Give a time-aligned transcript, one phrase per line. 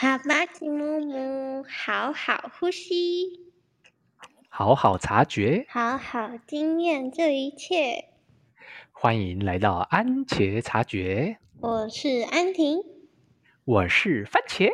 [0.00, 3.50] 好吧，吉姆姆，好好呼吸，
[4.48, 8.04] 好好察觉，好好经验这一切。
[8.92, 12.78] 欢迎来到安茄察觉，我是安婷，
[13.64, 14.66] 我是番茄。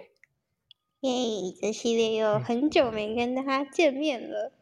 [1.01, 4.53] 耶，这系列有很久没跟大家见面了。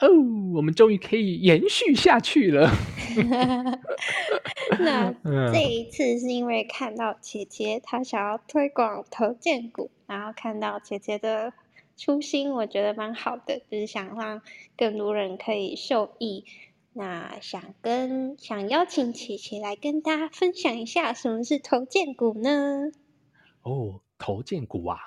[0.00, 0.08] 哦，
[0.54, 2.70] 我们终于可以延续下去了。
[4.78, 5.12] 那
[5.52, 11.52] 这一次是因为看到姐姐她想要推广投建股，然后看到姐姐的
[11.96, 14.42] 初心，我觉得蛮好的，就是想让
[14.76, 16.44] 更多人可以受益。
[16.92, 22.90] 那想跟想邀请姐姐来跟大家分享一下什么是投建股呢？
[23.62, 24.98] 哦，投建股啊，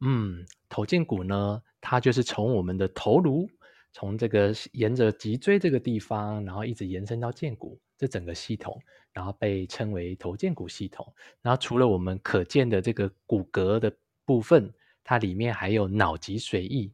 [0.00, 3.48] 嗯，投建股呢，它就是从我们的头颅。
[3.92, 8.80] 从这个沿着脊椎这个地方，然后一直延伸到剑骨，这整个系统，
[9.12, 11.06] 然后被称为头剑骨系统。
[11.42, 14.72] 然后除了我们可见的这个骨骼的部分，
[15.04, 16.90] 它里面还有脑脊髓液。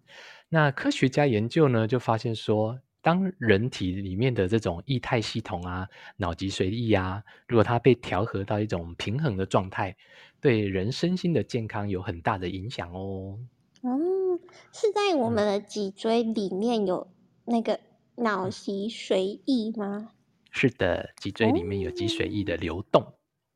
[0.48, 9.96] 那科学家研究呢，就发现说，当人体里面的这种液态系统啊，脑脊髓液啊，如果它被调和到一种平衡的状态，
[10.40, 13.38] 对人身心的健康有很大的影响哦。
[13.82, 13.90] 嗯，
[14.72, 17.08] 是在我们的脊椎里面有
[17.44, 17.80] 那个
[18.16, 20.12] 脑脊髓液吗？
[20.50, 23.12] 是的，脊椎里面有脊髓液的流动。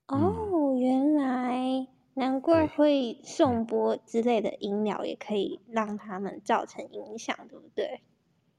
[0.09, 8.01] 哦，原来难怪会送波之类的音疗也可以让他们造成影响，对不对？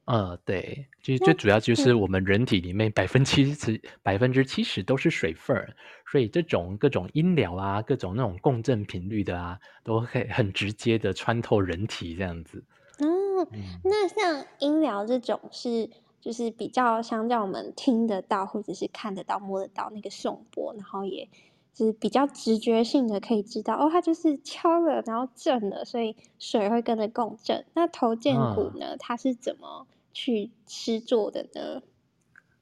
[0.06, 5.74] 呃，对，其实最主要就是我们人体里面百分之七十百分之七十都是水分儿，
[6.12, 12.62] 所以这种各种音疗啊，各种那种共振频率的啊，都可以很直接的穿透人体这样子。
[13.00, 13.48] 哦，
[13.84, 21.30] 那像音疗这种是就是比较相较我们听得到或者是看得到摸得到那个送波，然后也
[21.74, 27.66] 是比较直觉性的可以知道哦，它就是敲了然后震了，所以水会跟着共振。
[27.74, 29.88] 那头肩骨呢，它是怎么？
[30.14, 31.82] 去吃做的呢？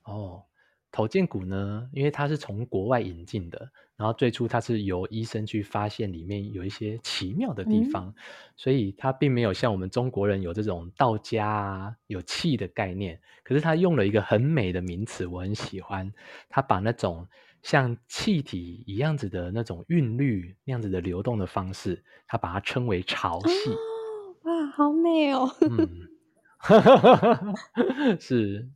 [0.03, 0.43] 哦，
[0.91, 1.89] 头肩骨呢？
[1.93, 8.13] 因为它是从国外引进的，然后最初它是由医生去发现里面有一些奇妙的地方，
[8.55, 13.21] 所以它并没有像我们中国人有这种道家啊有气的概念。
[13.43, 16.11] 可是它用了一个很美的名词，我很喜欢。
[16.49, 17.27] 它把那种
[17.61, 23.77] 像气体一样子的那种韵律那样子的流动的方式，它把它称为潮汐。
[24.43, 25.47] 哇，好美哦！
[25.69, 26.10] 嗯。
[26.63, 27.53] 哈哈哈哈哈，
[28.19, 28.69] 是，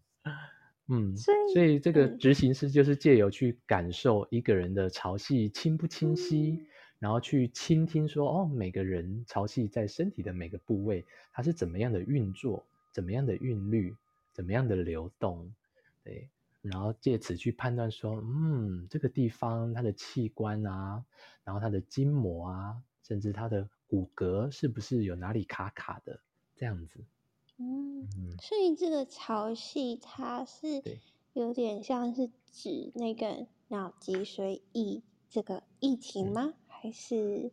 [0.87, 1.15] 嗯，
[1.53, 6.65] 所以这个执行师就是借由去感受一个人的潮汐清不清晰，
[6.97, 13.95] 然后去倾听说，哦，每个人潮汐在身体的每个部位，它是怎么样的运作，怎么样的韵律，
[14.33, 15.53] 怎么样的流动，
[16.03, 16.27] 对，
[16.63, 21.05] 然后借此去判断说，嗯，这个地方它的器官啊，
[21.43, 26.19] 然后它的筋膜啊，甚至它的骨骼是不是有哪里卡卡的，
[26.55, 26.99] 这样子。
[27.57, 28.05] 嗯，
[28.41, 30.83] 所以这个潮汐它是
[31.31, 36.53] 有点像是指那个脑脊髓液这个疫情吗？
[36.67, 37.51] 还是？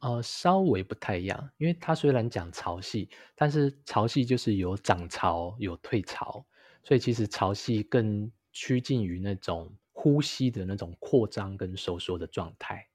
[0.00, 6.44] 呃，稍微不太一样，因为它虽然讲潮汐，但是潮汐就是有涨潮有退潮，
[6.82, 12.88] 所以其实潮汐更趋近于那种呼吸的那种扩张跟收缩的状态。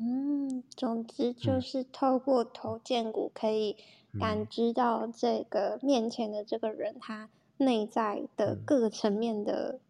[0.00, 3.76] 嗯，总之就是透过头肩骨可以。
[4.18, 9.80] 感知到这个面前的这个人，他内在的各个层面的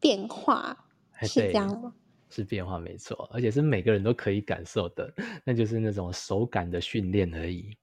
[0.00, 0.86] 变化
[1.22, 1.94] 是这样吗？
[2.30, 5.12] 是变化，没错，而且是每个人都可以感受的，
[5.44, 7.76] 那就是那种手感的训练而已。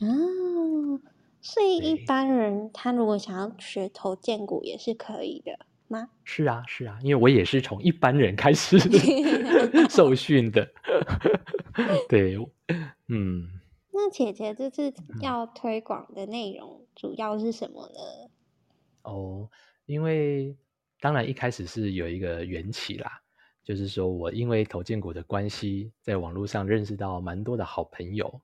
[0.00, 0.98] 哦，
[1.42, 5.58] 所以一般人他如果想要学头剑骨也是可以的
[5.88, 6.08] 吗？
[6.24, 8.78] 是啊，是啊，因为我也是从一般人开始
[9.90, 10.66] 受训的。
[12.08, 12.36] 对，
[13.08, 13.57] 嗯。
[14.00, 18.30] 那姐姐这次要推广的内容主要是什么呢？
[19.02, 19.50] 哦，
[19.86, 20.56] 因为
[21.00, 23.20] 当然一开始是有一个缘起啦，
[23.64, 28.40] 就是说我因为投建股的关系，在网络上认识到蛮多的好朋友，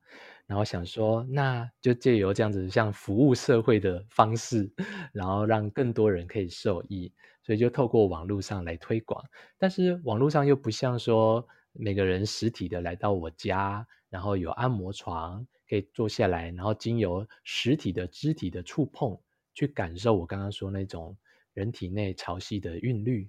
[0.46, 4.68] 然后想说，那就借由这样子像服务社会的方式，
[5.12, 7.12] 然后让更多人可以受益，
[7.44, 9.24] 所以就透过网络上来推广。
[9.56, 13.86] 但是网络上又不像说每个人实体的来到我家。
[14.10, 19.18] 然后有按摩床可以坐下来，然后经由实体的肢体的触碰，
[19.54, 21.16] 去感受我刚刚说那种
[21.52, 23.28] 人体内潮汐的韵律。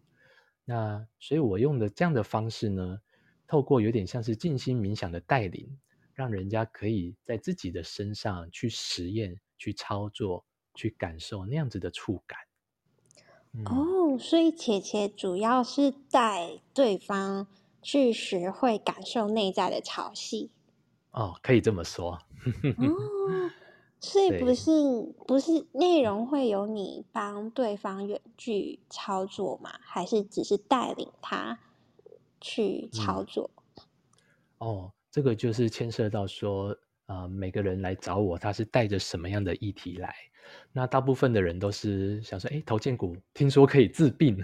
[0.64, 3.02] 那所以我用的这样的方式呢，
[3.48, 5.76] 透过有点像是静心冥想的带领，
[6.14, 10.46] 让人家可以在自己的身上去实验、去操作、
[10.76, 12.38] 去感受那样子的触感。
[13.66, 17.48] 哦，所以姐姐主要是带对方
[17.86, 20.50] 去学会感受内在的潮汐。
[21.12, 22.14] 哦，可以这么说。
[22.78, 23.52] 哦，
[24.02, 24.52] 所以不。
[24.56, 29.70] 是不是内容会有你帮对方远距操作吗？
[29.84, 31.60] 还是只是带领他
[32.42, 33.26] 去操嗯。
[33.28, 33.52] 作？
[34.58, 36.76] 哦，这个就是牵涉到说，
[37.08, 40.14] 呃，每个人来找我，他是带着什么样的议题来。
[40.72, 44.38] 那大部分的人都是想说，哎，头荐骨听说可以治病，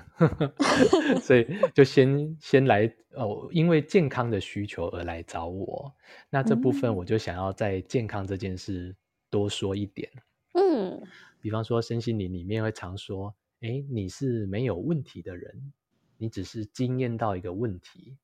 [1.22, 5.94] 所以就先先来哦，因为健康的需求而来找我。
[6.30, 6.96] 那这部分嗯。
[6.96, 8.96] 我就想要在健康这件事
[9.30, 10.10] 多说一点。
[10.54, 11.02] 嗯。
[11.40, 15.72] 比方说身心灵里面会常说，哎，你是没有问题的人，
[16.18, 18.18] 你只是经验到一个问题。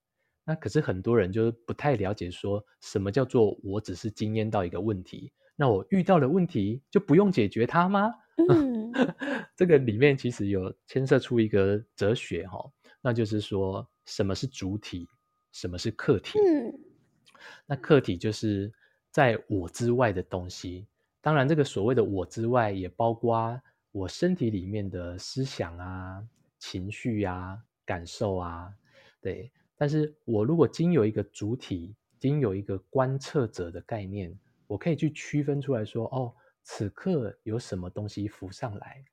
[0.49, 8.13] 那可是很多人就是不太了解说，什么叫做我只是经验到一个问题，那我遇到的问题就不用解决它吗？
[8.49, 8.93] 嗯。
[9.57, 12.71] 这个里面其实有牵涉出一个哲学哦，
[13.01, 15.05] 那就是说什么是主体，
[15.51, 16.39] 什么是客体。
[16.39, 16.79] 嗯。
[17.65, 18.71] 那客体就是
[19.11, 20.87] 在我之外的东西，
[21.19, 23.61] 当然这个所谓的我之外，也包括
[23.91, 26.23] 我身体里面的思想啊、
[26.57, 28.71] 情绪啊、感受啊，
[29.19, 29.51] 对。
[29.77, 34.35] 但是我如果经由一个主体，经由一个观测者的概念，
[34.65, 36.33] 我可以去区分出来说，哦，
[36.63, 39.05] 此刻有什么东西浮上来，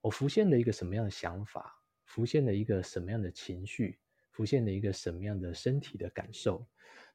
[0.00, 3.98] 我浮现了一个什么样的想法，浮现了一个什么样的情绪，
[4.32, 6.66] 浮现了一个什么样的身体的感受。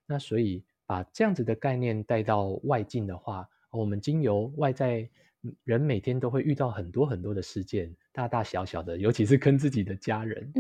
[0.06, 5.10] 那所以把这样子的概念带到外境的话，我们经由外在
[5.64, 10.52] 人每天都会遇到很多很多的事件，大大小小的，尤其是跟自己的家人。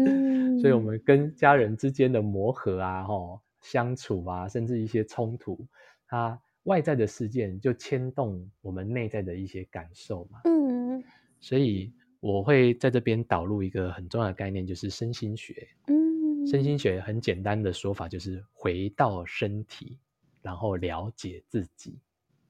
[0.66, 0.84] 所以我嗯。
[0.84, 5.64] 们跟家人之间的磨合啊，吼，相处啊，甚至一些冲突，
[6.08, 10.40] 它外在的事件就牵动我们内在的一些感受嘛。
[10.46, 11.04] 嗯。
[11.40, 15.68] 所以我会在这边导入一个很重要的概念，就是身心学。
[15.86, 16.64] 嗯身嗯。
[16.64, 20.00] 心学很简单的说法就是回到身体，
[20.42, 22.00] 然后了解自己。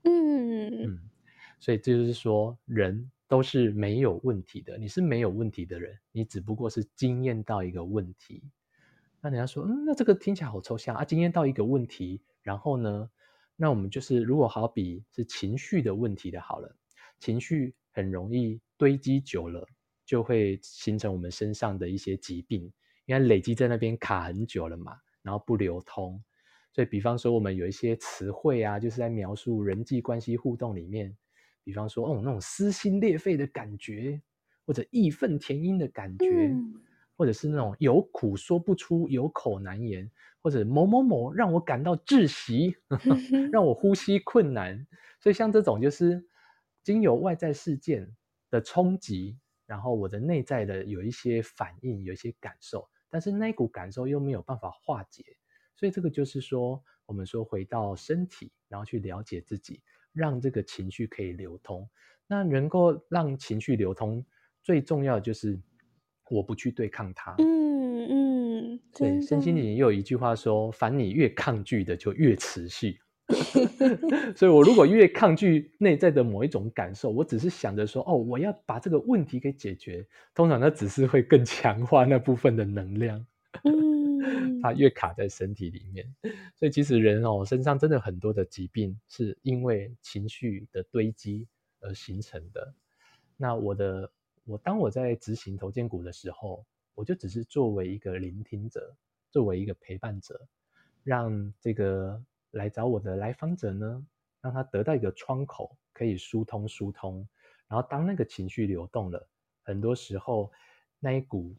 [0.04, 0.86] 嗯。
[0.86, 1.02] 嗯，
[1.60, 8.44] 所以这就是说，人都是没有问题的，你是没有问题的人，你只不过是经验到一个问题。
[9.22, 13.10] 那人家说，嗯，那这个听起来好抽象啊，经验到一个问题，然后呢，
[13.56, 16.76] 那我们就是如果好比是情绪的问题的好了，
[17.20, 19.68] 情绪很容易堆积久了，
[20.06, 22.72] 就会形成我们身上的一些疾病，
[23.08, 26.24] 因为累积在那边卡很久了嘛，然后不流通。
[26.72, 31.18] 所以比方说我们有一些词汇啊，就是在描述人际关系互动里面，
[31.66, 34.22] 比方说，哦，那种撕心裂肺的感觉，
[34.66, 36.82] 或者义愤填膺的感觉，嗯。
[37.18, 42.76] 或者是那种有苦说不出，有口难言，或者某某某让我感到窒息，
[43.54, 44.86] 让我呼吸困难。
[45.22, 46.28] 所以像这种就是
[46.84, 48.14] 经由外在事件
[48.50, 55.24] 的冲击，然后我的内在的有一些反应，有一些感受，但是那股感受又没有办法化解。
[55.78, 59.82] 所以这个就是说，我们说回到身体，然后去了解自己，
[60.16, 61.88] 让这个情绪可以流通。
[62.28, 64.26] 那能够让情绪流通，
[64.64, 65.60] 最重要的就是
[66.32, 67.36] 我不去对抗它。
[67.38, 73.00] 嗯嗯，对，身心灵也有一句话说：“凡你越抗拒的就越持续。”
[74.36, 83.26] 所以我如果越抗拒内在的某一种感受，我只是想着说：“哦，我要把这个问题给解决。”通常它只是会更强化那部分的能量。
[84.72, 86.16] 它越卡在身体里面。
[86.56, 91.48] 所以其实人哦，身上真的很多的疾病，是因为情绪的堆积
[91.82, 92.74] 而形成的。
[93.38, 94.12] 那我的
[94.46, 98.96] 我当我在执行头肩骨的时候，我就只是作为一个聆听者，
[99.30, 100.48] 作为一个陪伴者，
[101.04, 104.06] 让这个来找我的来访者呢，
[104.42, 107.28] 让他得到一个窗口，可以疏通疏通。
[107.68, 109.28] 然后当那个情绪流动了，
[109.64, 110.52] 很多时候
[111.00, 111.56] 那一股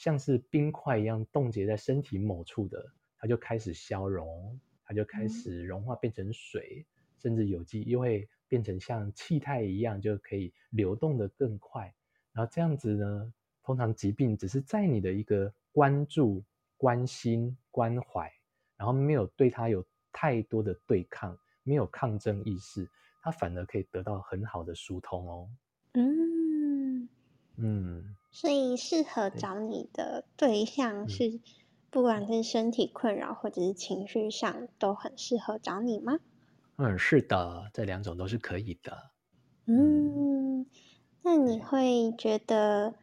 [0.00, 2.82] 像是冰块一样冻结在身体某处的，
[3.18, 5.28] 它就开始消融，它就开嗯。
[5.28, 6.86] 始融化变成水，
[7.18, 11.94] 甚至有机又会变成像气态一样，就可以流动得更快。
[12.32, 13.30] 然后这样子呢，
[13.62, 16.42] 通常疾病只是在你的一个关注、
[16.78, 18.32] 关心、关怀，
[18.78, 22.88] 然后没有对它有太多的对抗，没有抗争意识，
[23.22, 25.50] 它反而可以得到很好的疏通哦。
[25.94, 27.08] 嗯。
[27.58, 28.16] 嗯。
[28.32, 29.28] 所以适合。
[29.30, 31.08] 找你的对象嗯。
[31.08, 31.40] 是
[31.90, 36.20] 不管是身体困扰或者是情绪上，都很适合找你吗？
[36.78, 39.10] 嗯，是的，这两种都是可以的。
[39.76, 40.26] 嗯。
[40.62, 40.66] 嗯，
[41.22, 41.62] 那你对。
[41.62, 42.94] 会觉得，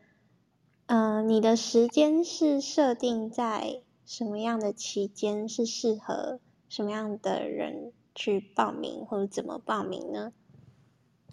[0.87, 10.33] 呃，你的时间是设定在什么样的期间，是适合什么样的人去报名，或者怎么报名呢？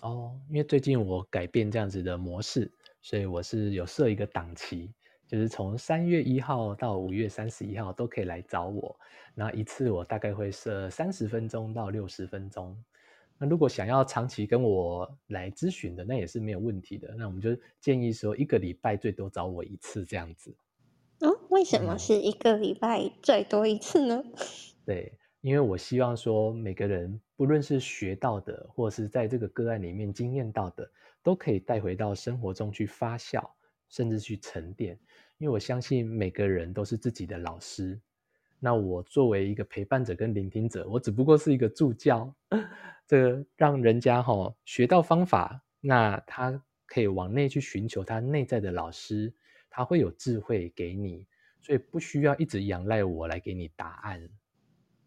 [0.02, 2.70] 哦，因为最近我改变这样子的模式，
[3.04, 4.90] 所以我是有设一个档期，
[5.26, 8.98] 就是从三月一号到五月三十一号都可以来找我。
[9.34, 12.74] 那一次我大概会设三十分钟到六十分钟。
[13.36, 17.14] 那如果想要长期跟我来咨询的，那也是没有问题的。
[17.14, 20.56] 那我们就建议说，一个礼拜最多找我一次这样子。
[21.20, 24.24] 哦，为什么是一个礼拜最多一次呢？
[24.86, 25.12] 对，
[25.44, 30.90] 因为我希望说，每个人不论是学到的，或是在这个个案里面经验到的，
[31.22, 33.46] 都可以带回到生活中去发酵，
[33.90, 34.98] 甚至去沉淀。
[35.36, 38.00] 因为我相信每个人都是自己的老师。
[38.58, 42.34] 那我作为一个陪伴者跟聆听者，我只不过是一个助教，
[43.06, 49.30] 这让人家哈学到方法，那他可以往内去寻求他内在的老师，
[49.68, 51.26] 他会有智慧给你，
[51.60, 54.26] 所以不需要一直仰赖我来给你答案。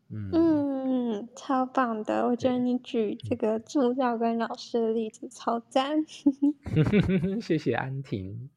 [0.10, 6.06] 嗯，超棒的，我觉得你举这个助教跟老师的例子超赞。
[7.42, 8.50] 谢谢安婷。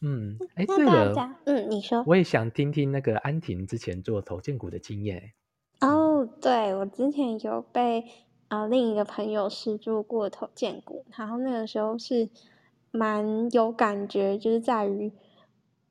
[0.00, 5.32] 嗯，哎，对了，嗯，你说，我也想听听那个安婷之前做头建股的经验。
[5.80, 8.04] 哦，对，我之前有被
[8.48, 12.28] 啊另一个朋友试做过头建股，然后那个时候是
[12.90, 15.12] 蛮有感觉，就是在于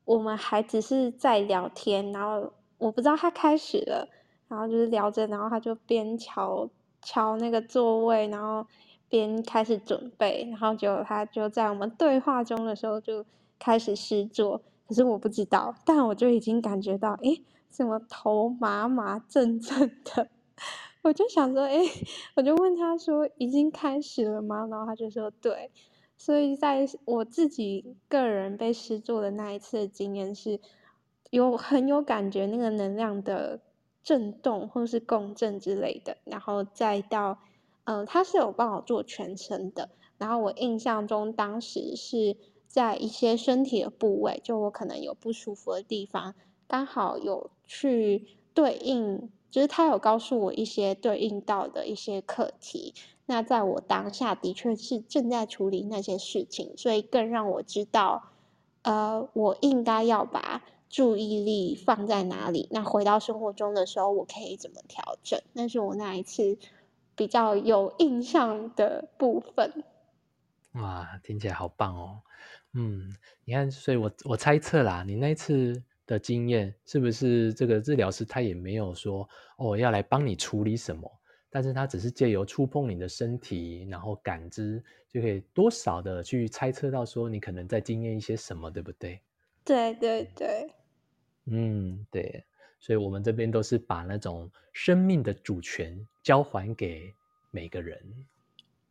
[0.04, 4.08] 我们还只是在聊天，然后我不知道他开始了，
[4.52, 6.68] 然后就是聊着，然后他就边敲
[7.00, 8.66] 敲那个座位，然后
[9.08, 13.24] 边开始准备，然后就他就在我们对话中的时候就。
[13.64, 17.40] 开始试做，可是我不知道，但我就已经感觉到，哎，
[17.70, 20.26] 怎么头麻麻震震的？
[21.02, 21.78] 我就想说，哎，
[22.34, 24.66] 我就问他说，已经开始了吗？
[24.68, 25.70] 然后他就说，对。
[26.18, 30.58] 所以在我自己个人被试做的那一次的经验是，
[31.30, 33.60] 有很有感觉那个能量的
[34.02, 37.38] 震动或是共振之类的，然后再到，
[37.84, 42.36] 嗯，他是有帮我做全身的，然后我印象中当时是。
[42.72, 46.34] 在一些身体的部位，就我可能有不舒服的地方，
[46.66, 52.94] 刚好有去对应，就是他有告诉我一些对应到的一些课题。
[53.26, 58.30] 那在我当下的确是正在处理那些事情，所以更让我知道，
[58.84, 62.68] 呃，我应该要把注意力放在哪里。
[62.70, 65.40] 那回到生活中的时候，我可以怎么调整？
[65.54, 66.58] 那是我那一次
[67.16, 69.82] 比较有印象的部分。
[70.74, 72.20] 哇，听起来好棒哦！
[72.74, 73.10] 嗯，
[73.46, 81.10] 你看，所以我我猜测啦，你那次的经验是不是这个治疗师他也没有说哦要来帮你处理什么，
[81.48, 89.20] 但是他只是借由触碰你的身体，然后感知就可以多少的去猜测到说你可能在经验一些什么，对不对？
[89.64, 90.68] 对对对，
[91.46, 92.44] 嗯，对，
[92.78, 97.12] 所以我们这边都是把那种生命的主权交还给
[97.50, 98.26] 每个人。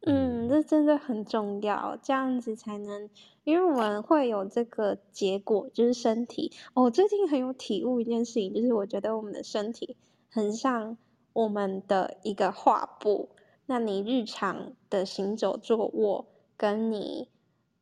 [0.03, 3.08] 嗯，这真的很重要，这样子才能，
[3.43, 6.51] 因为我们会有这个结果，就是身体。
[6.74, 9.96] 我最近很有体悟一件事情，就是我觉得我们的身体
[10.31, 10.98] 很像
[11.34, 13.29] 我们的一个画布。
[13.67, 16.25] 那你日常的行走、坐卧，
[16.58, 17.29] 跟你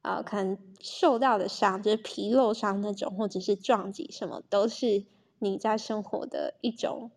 [0.02, 5.06] 呃可能受到的伤，就是皮肉伤那种，或者是撞击什么，都是
[5.40, 7.12] 你在生活的一种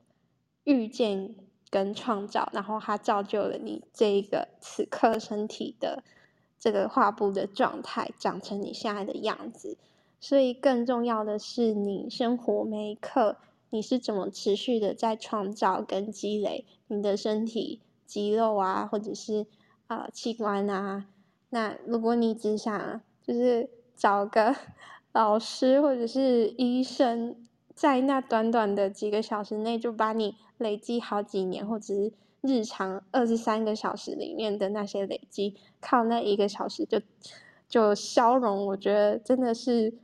[0.64, 1.34] 遇见。
[1.72, 6.02] 跟创造，然后它造就了你这一个此刻身体的
[6.58, 9.78] 这个画布的状态，长成你现在的样子。
[10.20, 13.38] 所以更重要的是，你生活每一刻，
[13.70, 19.46] 你是怎么持续的在创造跟积累你的身体肌肉啊，或者是
[19.86, 21.06] 啊器官啊。
[21.52, 24.54] 那如果你只想就是找个
[25.12, 27.37] 老师或者是医生。
[27.75, 37.00] 在那短短的几个小时内，就把你累积好几年，或者是日常二十三个小时里面的那些累积，靠那一个小时就
[37.66, 39.94] 就消融，我觉得真的是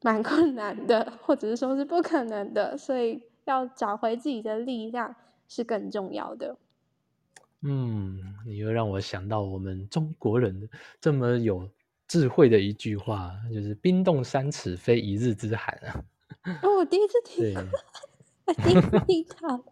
[0.00, 2.76] 蛮困难的，或者是说是不可能的。
[2.76, 5.14] 所以要找回自己的力量
[5.46, 6.56] 是更重要的。
[7.62, 10.68] 嗯，你又让我想到我们中国人
[11.00, 11.70] 这么有
[12.08, 16.04] 智慧的一句话，就是“冰冻三尺，非一日之寒”啊。
[16.62, 17.54] 哦，我第一次听，
[18.64, 19.64] 第一次听到。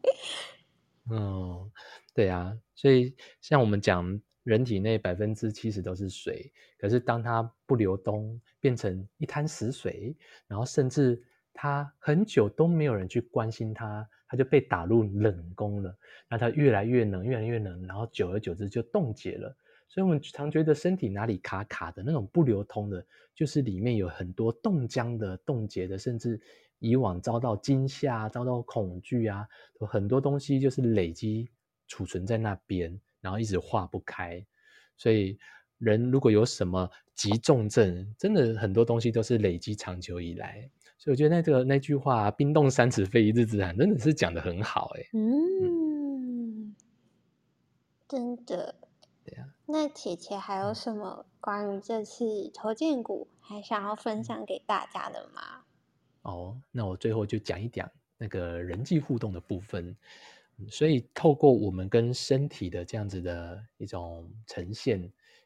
[1.11, 1.71] 嗯，
[2.15, 10.15] 对啊，所以像我们讲，人体内百分之七十都是水，可是当它不流动，变成一滩死水，
[10.47, 11.23] 然后甚至
[11.61, 15.93] 他很久都没有人去关心他，他就被打入冷宫了。
[16.31, 19.53] 那他越来越冷，越来越冷，然后久而久之就冻结了。
[19.89, 26.41] 所以我们常觉得身体哪里卡卡的那种不流通的，就是里面有很多冻僵的、冻结的，甚至
[26.79, 29.45] 以往遭到惊吓、遭到恐惧啊，
[29.81, 31.51] 很多东西就是累积
[31.89, 34.47] 储存在那边，然后一直化不开。
[34.97, 35.37] 所以
[35.79, 36.89] 人如果有什么
[37.19, 40.71] 急重症，真的很多东西都是累积长久以来。
[40.97, 45.03] 所以我觉得那这个那句话“冰冻三尺非一日之寒”真的是讲的很好哎。
[45.13, 46.77] 嗯，
[48.07, 48.77] 真的。
[49.25, 49.53] 对呀。
[49.67, 55.65] 那姐姐还有什么关于这次投建股还想要分享给大家的吗？
[56.23, 59.97] 哦，那我最后就讲一讲那个人际互动的部分。
[60.69, 65.01] 所以透过我们跟身体的这样子的一种呈现，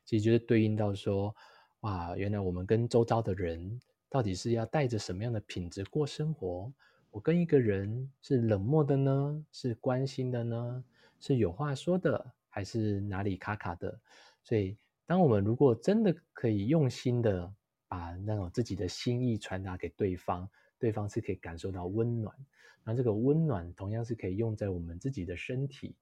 [0.06, 1.36] 其实就是对应到说，
[1.82, 3.80] 哇，原来我们跟周遭的人。
[4.08, 6.70] 到底是要带着什么样的品质过生活？
[7.10, 10.84] 我跟一个人是冷漠的呢，是关心的呢，
[11.18, 13.98] 是有话说的，还是哪里卡卡的？
[14.44, 17.50] 所以，当我们如果真的可以用心的
[17.88, 20.48] 把那种自己的心意传达给对方，
[20.78, 22.36] 对方是可以感受到温暖。
[22.84, 25.96] 那这个温暖同样是可以用在我们自己的身体。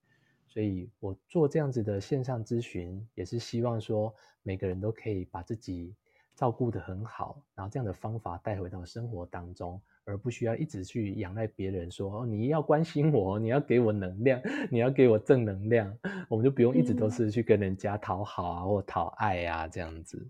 [0.50, 5.95] 所以我做这样子的线上咨询，也是希望说每个人都可以把自己。
[6.37, 14.40] 照顾得很好，然后这样的方法带回到生活当中，而不需要一直去仰赖别人说哦，你要关心我，你要给我能量，
[14.73, 15.95] 你要给我正能量，
[16.30, 20.26] 我们就不用一直都是去跟人家讨好啊或讨爱啊这样子。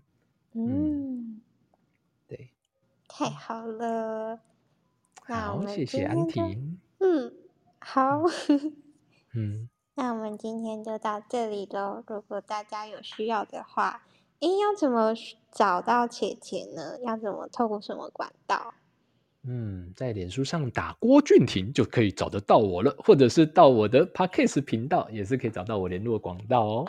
[0.51, 1.39] 嗯，
[2.27, 2.49] 对，
[3.07, 4.37] 太好了。
[5.21, 6.77] 好，谢谢安婷。
[6.99, 7.33] 嗯，
[7.79, 8.23] 好。
[9.33, 9.69] 嗯，
[10.01, 12.03] 那我们今天就到这里喽。
[12.07, 14.01] 如果大家有需要的话。
[14.39, 15.13] 哎，要怎么
[15.51, 16.97] 找到姐姐呢？
[17.05, 18.73] 要怎么透过什么管道？
[19.43, 26.87] 嗯，在脸书上打郭俊廷就可以找得到我了，或者是到我的 Podcast 频道也是可以找到我联络管道哦。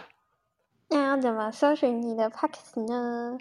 [0.89, 3.37] 那要怎么搜寻你的 Podcast 呢？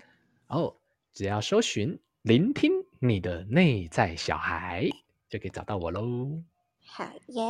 [0.48, 0.76] 哦，
[1.14, 4.90] 只要搜寻“聆听你的内在小孩”
[5.32, 6.44] 就可以找到我喽。
[6.94, 7.42] 好耶，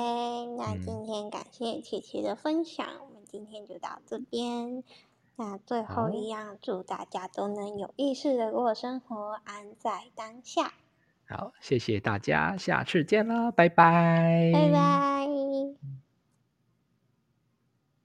[0.55, 4.83] 那今天感谢琪琪的分享，我们今天就到这边。
[5.35, 10.73] 那最后一样，祝大家都能有意识的过生活，安在当下。
[11.27, 16.10] 好，谢谢大家，下次见啦，拜拜，拜拜。